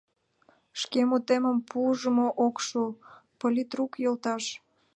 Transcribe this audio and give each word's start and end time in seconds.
—Шке 0.81 1.01
мутемым 1.09 1.57
пужымо 1.69 2.27
ок 2.45 2.55
шу, 2.67 2.83
политрук 3.41 3.91
йолташ. 4.03 4.43